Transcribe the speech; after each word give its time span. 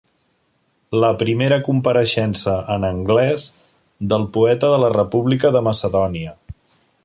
La 1.03 1.09
primera 1.23 1.59
compareixença 1.67 2.55
en 2.77 2.87
anglès 2.89 3.45
del 4.15 4.27
poeta 4.39 4.73
de 4.75 4.81
la 4.85 4.93
República 4.97 5.57
de 5.59 5.63
Macedònia. 5.69 6.35